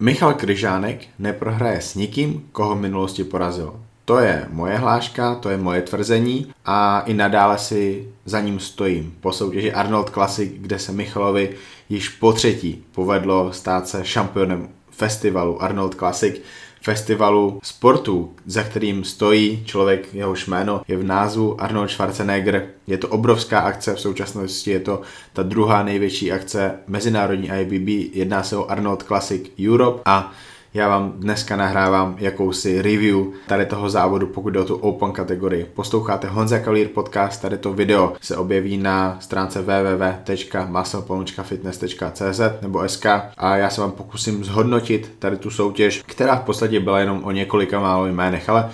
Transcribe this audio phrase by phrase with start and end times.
[0.00, 3.80] Michal Kryžánek neprohraje s nikým, koho v minulosti porazil.
[4.04, 9.14] To je moje hláška, to je moje tvrzení a i nadále si za ním stojím.
[9.20, 11.56] Po soutěži Arnold Classic, kde se Michalovi
[11.88, 16.42] již po třetí povedlo stát se šampionem festivalu Arnold Classic,
[16.86, 22.66] festivalu sportu, za kterým stojí člověk, jehož jméno je v názvu Arnold Schwarzenegger.
[22.86, 28.42] Je to obrovská akce, v současnosti je to ta druhá největší akce mezinárodní IBB, jedná
[28.42, 30.32] se o Arnold Classic Europe a
[30.76, 33.16] já vám dneska nahrávám jakousi review
[33.46, 35.66] tady toho závodu, pokud jde o tu Open kategorii.
[35.74, 43.56] Posloucháte Honza Kalír podcast, tady to video se objeví na stránce www.muscle.fitness.cz nebo SK a
[43.56, 47.80] já se vám pokusím zhodnotit tady tu soutěž, která v podstatě byla jenom o několika
[47.80, 48.70] málo jménech, ale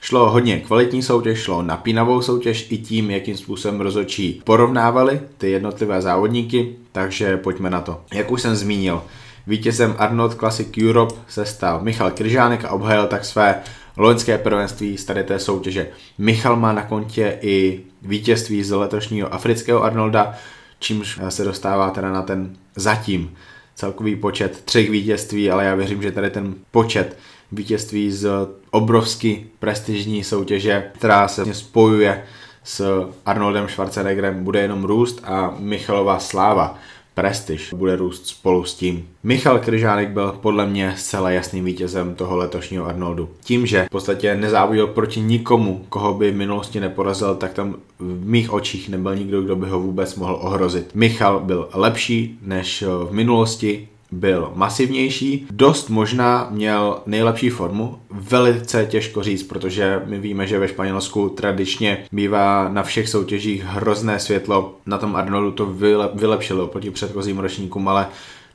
[0.00, 6.02] Šlo hodně kvalitní soutěž, šlo napínavou soutěž i tím, jakým způsobem rozočí porovnávali ty jednotlivé
[6.02, 8.00] závodníky, takže pojďme na to.
[8.14, 9.02] Jak už jsem zmínil,
[9.46, 13.60] Vítězem Arnold Classic Europe se stal Michal Kryžánek a obhajil tak své
[13.96, 15.88] loňské prvenství z tady té soutěže.
[16.18, 20.34] Michal má na kontě i vítězství z letošního afrického Arnolda,
[20.78, 23.34] čímž se dostává teda na ten zatím
[23.74, 27.16] celkový počet třech vítězství, ale já věřím, že tady ten počet
[27.52, 28.30] vítězství z
[28.70, 32.24] obrovsky prestižní soutěže, která se spojuje
[32.64, 36.78] s Arnoldem Schwarzeneggerem, bude jenom růst a Michalova sláva
[37.14, 39.08] prestiž bude růst spolu s tím.
[39.22, 43.28] Michal Kryžánek byl podle mě zcela jasným vítězem toho letošního Arnoldu.
[43.44, 48.26] Tím, že v podstatě nezávodil proti nikomu, koho by v minulosti neporazil, tak tam v
[48.26, 50.90] mých očích nebyl nikdo, kdo by ho vůbec mohl ohrozit.
[50.94, 59.22] Michal byl lepší než v minulosti, byl masivnější, dost možná měl nejlepší formu, velice těžko
[59.22, 64.98] říct, protože my víme, že ve Španělsku tradičně bývá na všech soutěžích hrozné světlo, na
[64.98, 65.66] tom Arnoldu to
[66.14, 68.06] vylepšilo proti předchozím ročníkům, ale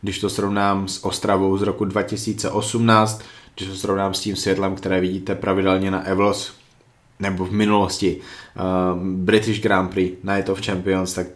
[0.01, 3.21] když to srovnám s Ostravou z roku 2018,
[3.55, 6.53] když to srovnám s tím světlem, které vidíte pravidelně na Evlos,
[7.19, 11.27] nebo v minulosti uh, British Grand Prix, Night of Champions, tak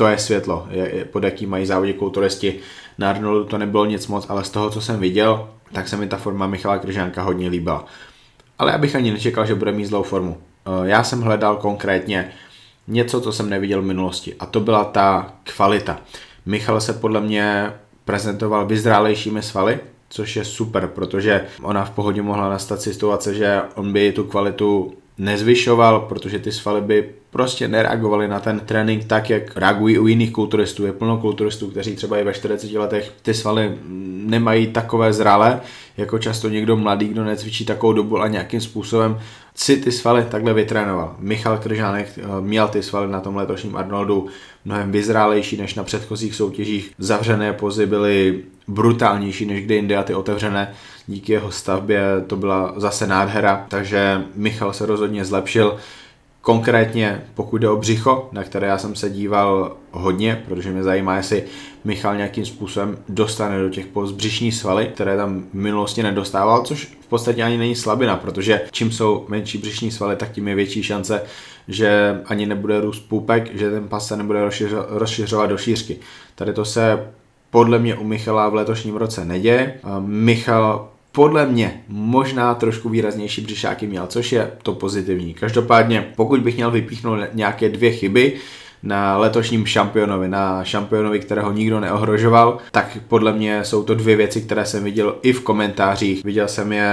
[0.00, 0.68] to je světlo,
[1.12, 2.58] pod jaký mají závodě kulturisti.
[2.98, 6.06] Na Arnoldu to nebylo nic moc, ale z toho, co jsem viděl, tak se mi
[6.06, 7.84] ta forma Michala Kryžánka hodně líbila.
[8.58, 10.36] Ale já bych ani nečekal, že bude mít zlou formu.
[10.66, 12.32] Eh, já jsem hledal konkrétně
[12.88, 16.00] něco, co jsem neviděl v minulosti a to byla ta kvalita.
[16.46, 17.72] Michal se podle mě
[18.04, 19.78] prezentoval vyzrálejšími svaly,
[20.08, 24.94] což je super, protože ona v pohodě mohla nastat situace, že on by tu kvalitu
[25.20, 30.32] nezvyšoval, protože ty svaly by prostě nereagovali na ten trénink tak, jak reagují u jiných
[30.32, 30.86] kulturistů.
[30.86, 33.74] Je plno kulturistů, kteří třeba i ve 40 letech ty svaly
[34.26, 35.60] nemají takové zralé,
[35.96, 39.20] jako často někdo mladý, kdo necvičí takovou dobu a nějakým způsobem
[39.62, 41.16] si ty svaly takhle vytrénoval.
[41.18, 44.26] Michal Kržánek eh, měl ty svaly na tom letošním Arnoldu
[44.64, 46.92] mnohem vyzrálejší než na předchozích soutěžích.
[46.98, 50.74] Zavřené pozy byly brutálnější než kdy jinde a ty otevřené
[51.06, 55.76] díky jeho stavbě to byla zase nádhera, takže Michal se rozhodně zlepšil.
[56.42, 61.16] Konkrétně pokud jde o břicho, na které já jsem se díval hodně, protože mě zajímá,
[61.16, 61.44] jestli
[61.84, 67.06] Michal nějakým způsobem dostane do těch pozbřišní svaly, které tam v minulosti nedostával, což v
[67.06, 71.22] podstatě ani není slabina, protože čím jsou menší břišní svaly, tak tím je větší šance,
[71.68, 74.50] že ani nebude růst půpek, že ten pas se nebude
[74.88, 75.96] rozšiřovat do šířky.
[76.34, 77.10] Tady to se
[77.50, 79.74] podle mě u Michala v letošním roce neděje.
[79.98, 85.34] Michal podle mě možná trošku výraznější břišáky měl, což je to pozitivní.
[85.34, 88.40] Každopádně, pokud bych měl vypíchnout nějaké dvě chyby,
[88.82, 94.40] na letošním šampionovi, na šampionovi, kterého nikdo neohrožoval, tak podle mě jsou to dvě věci,
[94.40, 96.24] které jsem viděl i v komentářích.
[96.24, 96.88] Viděl jsem je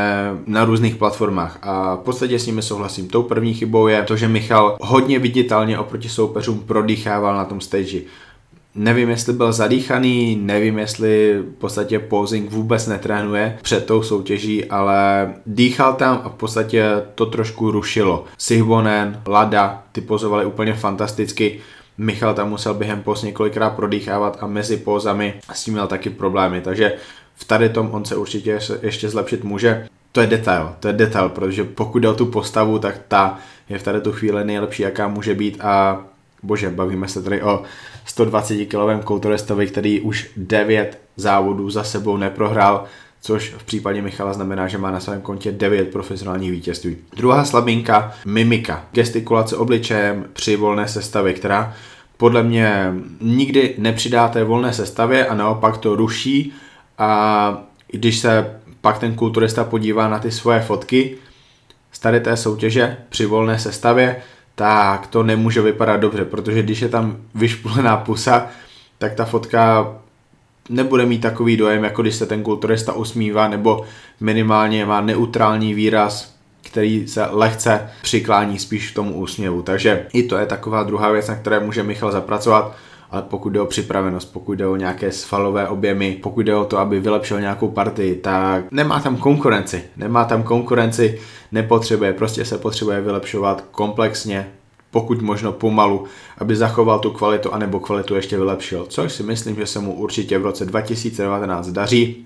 [0.46, 3.08] na různých platformách a v podstatě s nimi souhlasím.
[3.08, 8.02] Tou první chybou je to, že Michal hodně viditelně oproti soupeřům prodýchával na tom stage.
[8.78, 15.34] Nevím, jestli byl zadýchaný, nevím, jestli v podstatě posing vůbec netrénuje před tou soutěží, ale
[15.46, 18.26] dýchal tam a v podstatě to trošku rušilo.
[18.38, 21.60] Sihbonen, Lada, ty pozovali úplně fantasticky.
[21.98, 26.62] Michal tam musel během post několikrát prodýchávat a mezi pózami s tím měl taky problémy,
[26.62, 26.94] takže
[27.36, 29.88] v tady tom on se určitě ještě zlepšit může.
[30.12, 33.38] To je detail, to je detail, protože pokud jde o tu postavu, tak ta
[33.70, 36.04] je v tady tu chvíli nejlepší, jaká může být a
[36.48, 37.64] bože, bavíme se tady o
[38.06, 42.84] 120 kilovém kulturistovi, který už 9 závodů za sebou neprohrál,
[43.22, 46.98] což v případě Michala znamená, že má na svém kontě 9 profesionálních vítězství.
[47.18, 51.74] Druhá slabinka, mimika, gestikulace obličejem při volné sestavě, která
[52.18, 56.54] podle mě nikdy nepřidá té volné sestavě a naopak to ruší
[56.98, 61.18] a když se pak ten kulturista podívá na ty svoje fotky
[61.92, 64.16] z tady té soutěže při volné sestavě,
[64.60, 68.48] tak to nemůže vypadat dobře, protože když je tam vyšpulená pusa,
[68.98, 69.94] tak ta fotka
[70.70, 73.86] nebude mít takový dojem, jako když se ten kulturista usmívá, nebo
[74.20, 79.62] minimálně má neutrální výraz, který se lehce přiklání spíš k tomu úsměvu.
[79.62, 82.76] Takže i to je taková druhá věc, na které může Michal zapracovat
[83.12, 86.78] ale pokud jde o připravenost, pokud jde o nějaké svalové objemy, pokud jde o to,
[86.78, 89.84] aby vylepšil nějakou partii, tak nemá tam konkurenci.
[89.98, 91.20] Nemá tam konkurenci,
[91.52, 94.52] nepotřebuje, prostě se potřebuje vylepšovat komplexně,
[94.92, 96.06] pokud možno pomalu,
[96.38, 98.86] aby zachoval tu kvalitu anebo kvalitu ještě vylepšil.
[98.90, 102.26] Což si myslím, že se mu určitě v roce 2019 daří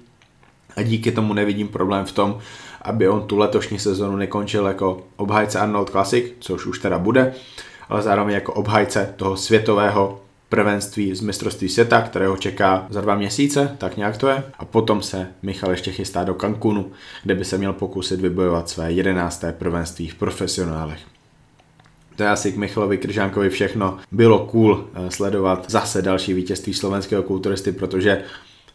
[0.76, 2.38] a díky tomu nevidím problém v tom,
[2.82, 7.34] aby on tu letošní sezonu nekončil jako obhajce Arnold Classic, což už teda bude,
[7.90, 10.20] ale zároveň jako obhajce toho světového
[10.52, 14.44] prvenství z mistrovství světa, kterého čeká za dva měsíce, tak nějak to je.
[14.60, 16.92] A potom se Michal ještě chystá do Cancunu,
[17.24, 21.00] kde by se měl pokusit vybojovat své jedenácté prvenství v profesionálech.
[22.16, 23.98] To je asi k Michalovi Kryžánkovi všechno.
[24.12, 28.24] Bylo cool eh, sledovat zase další vítězství slovenského kulturisty, protože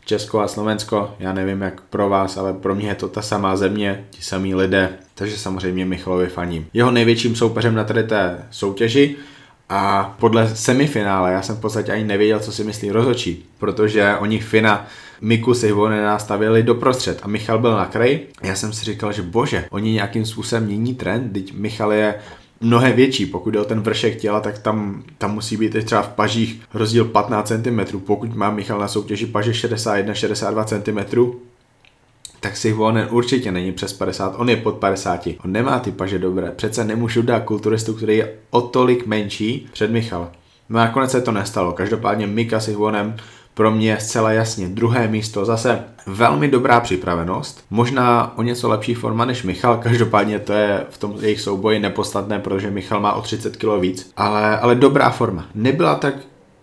[0.04, 3.56] Česko a Slovensko, já nevím jak pro vás, ale pro mě je to ta samá
[3.56, 6.66] země, ti samí lidé, takže samozřejmě Michalovi faním.
[6.72, 9.16] Jeho největším soupeřem na tady té soutěži
[9.68, 14.40] a podle semifinále, já jsem v podstatě ani nevěděl, co si myslí rozočí, protože oni
[14.40, 14.86] Fina
[15.20, 18.28] Miku Sihvonen nastavili doprostřed a Michal byl na kraji.
[18.42, 22.14] Já jsem si říkal, že bože, oni nějakým způsobem mění trend, teď Michal je
[22.60, 26.08] mnohem větší, pokud jde o ten vršek těla, tak tam, tam musí být třeba v
[26.08, 31.20] pažích rozdíl 15 cm, pokud má Michal na soutěži paže 61-62 cm,
[32.46, 35.26] tak si Vonen určitě není přes 50, on je pod 50.
[35.44, 36.50] On nemá ty paže dobré.
[36.50, 40.30] Přece nemůžu dát kulturistu, který je o tolik menší před Michal.
[40.68, 41.72] No nakonec se to nestalo.
[41.72, 43.16] Každopádně Mika Sihvonem
[43.54, 49.24] pro mě zcela jasně druhé místo, zase velmi dobrá připravenost, možná o něco lepší forma
[49.24, 53.56] než Michal, každopádně to je v tom jejich souboji nepodstatné, protože Michal má o 30
[53.56, 55.46] kg víc, ale, ale dobrá forma.
[55.54, 56.14] Nebyla tak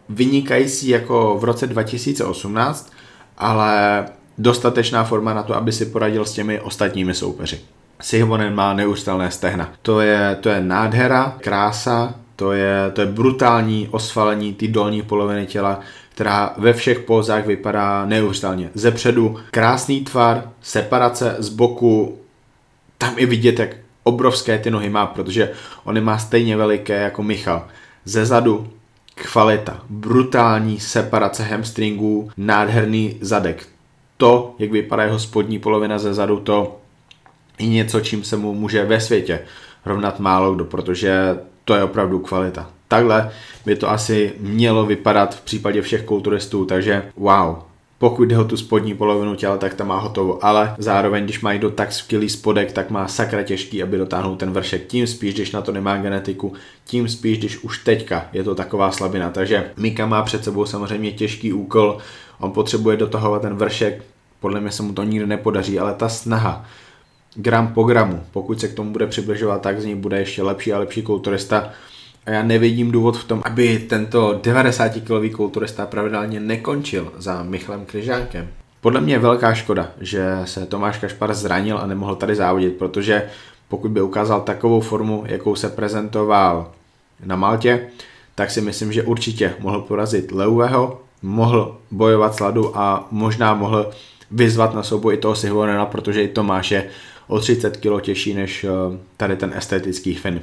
[0.09, 2.93] vynikající jako v roce 2018,
[3.37, 4.05] ale
[4.37, 7.59] dostatečná forma na to, aby si poradil s těmi ostatními soupeři.
[8.01, 9.73] Sihvonen má neustalné stehna.
[9.81, 15.45] To je, to je nádhera, krása, to je, to je brutální osvalení ty dolní poloviny
[15.45, 18.69] těla, která ve všech pózách vypadá neuvěřitelně.
[18.73, 22.17] Ze předu krásný tvar, separace z boku,
[22.97, 23.69] tam i vidět, jak
[24.03, 25.51] obrovské ty nohy má, protože
[25.83, 27.67] on má stejně veliké jako Michal.
[28.05, 28.69] Ze zadu
[29.15, 33.67] kvalita, brutální separace hamstringů, nádherný zadek
[34.23, 36.77] to, jak vypadá jeho spodní polovina ze zadu, to
[37.59, 39.39] je něco, čím se mu může ve světě
[39.85, 42.69] rovnat málo kdo, protože to je opravdu kvalita.
[42.87, 43.31] Takhle
[43.65, 47.55] by to asi mělo vypadat v případě všech kulturistů, takže wow.
[47.97, 51.59] Pokud jde o tu spodní polovinu těla, tak tam má hotovo, ale zároveň, když mají
[51.59, 54.87] do tak skvělý spodek, tak má sakra těžký, aby dotáhnul ten vršek.
[54.87, 56.53] Tím spíš, když na to nemá genetiku,
[56.85, 59.29] tím spíš, když už teďka je to taková slabina.
[59.29, 61.97] Takže Mika má před sebou samozřejmě těžký úkol,
[62.39, 64.03] on potřebuje dotahovat ten vršek,
[64.43, 66.65] podle mě se mu to nikdy nepodaří, ale ta snaha,
[67.35, 70.73] gram po gramu, pokud se k tomu bude přibližovat, tak z ní bude ještě lepší
[70.73, 71.69] a lepší kulturista.
[72.25, 78.47] A já nevidím důvod v tom, aby tento 90-kilový kulturista pravidelně nekončil za Michalem Kryžánkem.
[78.81, 83.23] Podle mě je velká škoda, že se Tomáš Kašpar zranil a nemohl tady závodit, protože
[83.69, 86.71] pokud by ukázal takovou formu, jakou se prezentoval
[87.25, 87.87] na Maltě,
[88.35, 93.91] tak si myslím, že určitě mohl porazit Leuveho, mohl bojovat s Ladu a možná mohl
[94.33, 96.89] vyzvat na souboj i toho Sihvonena, protože i Tomáš je
[97.27, 98.69] o 30 kg těžší než eh,
[99.17, 100.41] tady ten estetický Finn.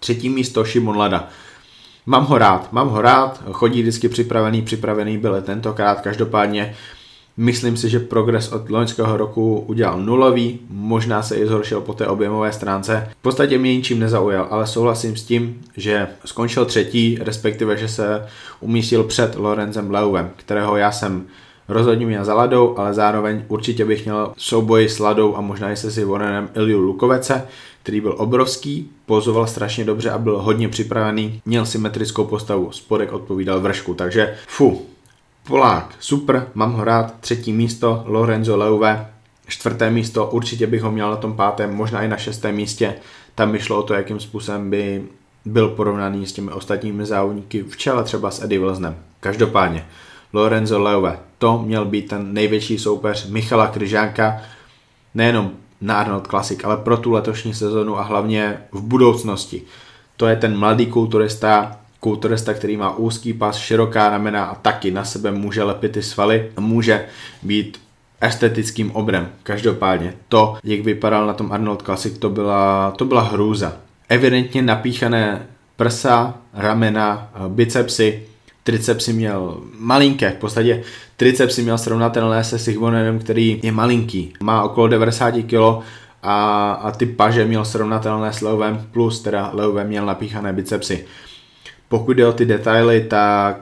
[0.00, 1.28] Třetí místo Šimon Lada.
[2.06, 6.74] Mám ho rád, mám ho rád, chodí vždycky připravený, připravený byl tentokrát, každopádně
[7.36, 12.06] myslím si, že progres od loňského roku udělal nulový, možná se i zhoršil po té
[12.06, 13.08] objemové stránce.
[13.18, 18.26] V podstatě mě ničím nezaujal, ale souhlasím s tím, že skončil třetí, respektive, že se
[18.60, 21.26] umístil před Lorenzem Leuvem, kterého já jsem
[21.68, 25.76] Rozhodně měl za Ladou, ale zároveň určitě bych měl souboj s Ladou a možná i
[25.76, 27.46] se si Vorenem Iliu Lukovece,
[27.82, 33.60] který byl obrovský, pozoval strašně dobře a byl hodně připravený, měl symetrickou postavu, spodek odpovídal
[33.60, 34.86] vršku, takže fu,
[35.46, 39.10] Polák, super, mám ho rád, třetí místo, Lorenzo Leuve,
[39.48, 42.94] čtvrté místo, určitě bych ho měl na tom pátém, možná i na šestém místě,
[43.34, 45.04] tam by šlo o to, jakým způsobem by
[45.44, 48.96] byl porovnaný s těmi ostatními závodníky v čele třeba s Eddie Wilsonem.
[49.20, 49.86] Každopádně,
[50.36, 51.18] Lorenzo Leuve.
[51.38, 54.40] To měl být ten největší soupeř Michala Kryžánka,
[55.14, 55.50] nejenom
[55.80, 59.62] na Arnold Classic, ale pro tu letošní sezonu a hlavně v budoucnosti.
[60.16, 65.04] To je ten mladý kulturista, kulturista, který má úzký pas, široká ramena a taky na
[65.04, 67.04] sebe může lepit ty svaly, může
[67.42, 67.80] být
[68.20, 69.28] estetickým obrem.
[69.42, 73.72] Každopádně to, jak vypadal na tom Arnold Classic, to byla, to byla hrůza.
[74.08, 78.22] Evidentně napíchané prsa, ramena, bicepsy,
[78.66, 80.82] tricepsy měl malinké, v podstatě
[81.16, 85.84] tricepsy měl srovnatelné se Sigvonenem, který je malinký, má okolo 90 kg
[86.22, 91.06] a, a ty paže měl srovnatelné s Leovem, plus teda Leove měl napíchané bicepsy.
[91.88, 93.60] Pokud jde o ty detaily, tak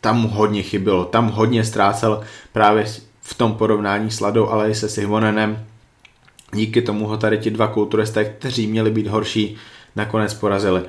[0.00, 2.84] tam hodně chybilo, tam hodně ztrácel právě
[3.20, 5.66] v tom porovnání s Ladou, ale i se Sigvonenem.
[6.52, 9.56] Díky tomu ho tady ti dva kulturisté, kteří měli být horší,
[9.96, 10.82] nakonec porazili.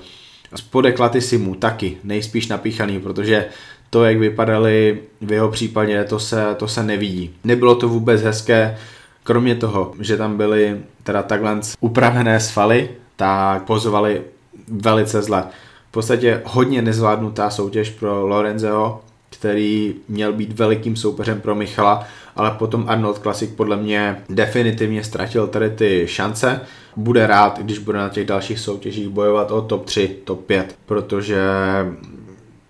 [0.56, 1.00] Spodek
[1.38, 3.46] mu taky nejspíš napíchaný, protože
[3.90, 7.36] to, jak vypadaly v jeho případě, to se, to se nevidí.
[7.44, 8.78] Nebylo to vůbec hezké,
[9.24, 14.22] kromě toho, že tam byly teda takhle upravené svaly, tak pozovali
[14.68, 15.44] velice zle.
[15.90, 22.52] V podstatě hodně nezvládnutá soutěž pro Lorenzeho, který měl být velikým soupeřem pro Michala, ale
[22.52, 26.62] potom Arnold Classic podle mě definitivně ztratil tady ty šance.
[26.96, 31.42] Bude rád, když bude na těch dalších soutěžích bojovat o top 3, top 5, protože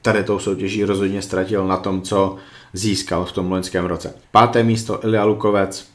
[0.02, 2.36] tady tou soutěží rozhodně ztratil na tom, co
[2.74, 4.14] získal v tom loňském roce.
[4.32, 5.88] Páté místo Ilja Lukovec,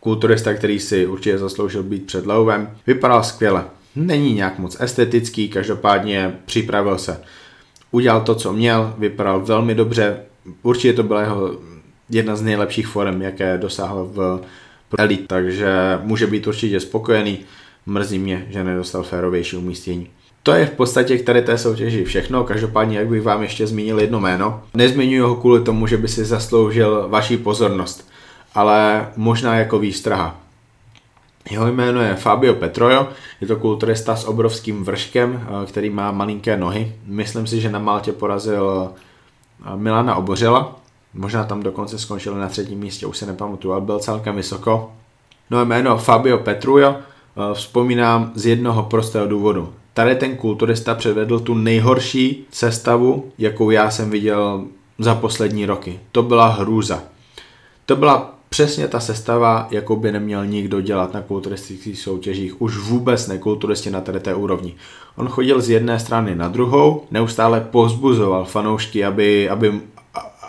[0.00, 3.64] kulturista, který si určitě zasloužil být před Leuvem, vypadal skvěle.
[3.96, 7.20] Není nějak moc estetický, každopádně připravil se.
[7.90, 10.20] Udělal to, co měl, vypadal velmi dobře,
[10.62, 11.50] určitě to byla jeho
[12.10, 14.40] jedna z nejlepších forem, jaké dosáhl v
[14.98, 17.38] Elite, takže může být určitě spokojený.
[17.86, 20.08] Mrzí mě, že nedostal férovější umístění.
[20.42, 24.00] To je v podstatě k tady té soutěži všechno, každopádně jak bych vám ještě zmínil
[24.00, 24.62] jedno jméno.
[24.74, 28.08] Nezmiňuji ho kvůli tomu, že by si zasloužil vaši pozornost,
[28.54, 30.40] ale možná jako výstraha.
[31.50, 33.08] Jeho jméno je Fabio Petrojo,
[33.40, 36.92] je to kulturista s obrovským vrškem, eh, který má malinké nohy.
[37.06, 40.79] Myslím si, že na Maltě porazil eh, Milana Obořela,
[41.14, 44.92] možná tam dokonce skončil na třetím místě, už se nepamatuju, ale byl celkem vysoko.
[45.50, 49.72] No jméno Fabio Petrujo eh, vzpomínám z jednoho prostého důvodu.
[49.94, 54.64] Tady ten kulturista předvedl tu nejhorší sestavu, jakou já jsem viděl
[54.98, 56.00] za poslední roky.
[56.12, 57.02] To byla hrůza.
[57.86, 63.26] To byla přesně ta sestava, jakou by neměl nikdo dělat na kulturistických soutěžích, už vůbec
[63.26, 64.74] ne kulturisti na té úrovni.
[65.16, 69.80] On chodil z jedné strany na druhou, neustále pozbuzoval fanoušky, aby, aby,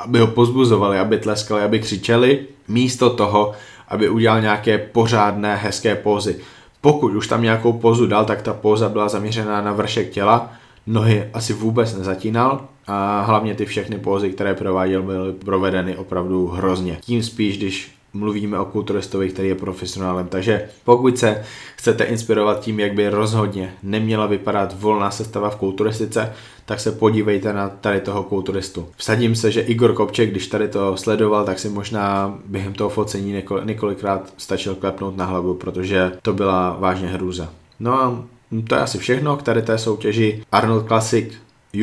[0.04, 3.52] aby ho pozbuzovali, aby tleskali, aby křičeli, místo toho,
[3.88, 6.36] aby udělal nějaké pořádné, hezké pózy.
[6.82, 10.54] Pokud už tam nějakou pózu dal, tak ta póza byla zaměřená na vršek těla,
[10.88, 16.98] nohy asi vůbec nezatínal a hlavně ty všechny pózy, které prováděl, byly provedeny opravdu hrozně.
[17.02, 20.28] Tím spíš, když mluvíme o kulturistovi, který je profesionálem.
[20.28, 21.44] Takže pokud se
[21.76, 26.34] chcete inspirovat tím, jak by rozhodně neměla vypadat volná sestava v kulturistice,
[26.66, 28.88] tak se podívejte na tady toho kulturistu.
[28.98, 33.44] Vsadím se, že Igor Kopček, když tady to sledoval, tak si možná během toho focení
[33.64, 37.50] několikrát stačil klepnout na hlavu, protože to byla vážně hrůza.
[37.80, 38.24] No a
[38.68, 40.44] to je asi všechno k tady té soutěži.
[40.52, 41.34] Arnold Classic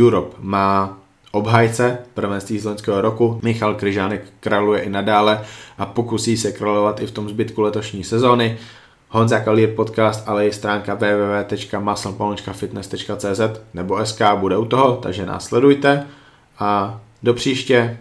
[0.00, 0.98] Europe má
[1.38, 3.40] obhajce prvenství z loňského roku.
[3.42, 5.40] Michal Kryžánek králuje i nadále
[5.78, 8.58] a pokusí se královat i v tom zbytku letošní sezóny.
[9.08, 13.40] Honza Kalír podcast, ale i stránka www.musclepolničkafitness.cz
[13.74, 16.06] nebo SK bude u toho, takže následujte
[16.58, 17.98] a do příště